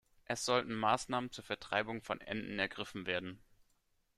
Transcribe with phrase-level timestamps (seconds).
[0.25, 3.39] Es sollten Maßnahmen zur Vertreibung von Enten ergriffen werden.